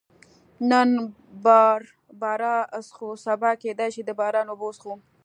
[0.69, 0.89] نن
[1.43, 2.57] باربرا
[2.87, 4.93] څښو، سبا کېدای شي د باران اوبه وڅښو.